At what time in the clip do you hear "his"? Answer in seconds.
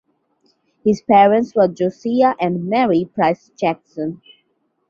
0.83-1.03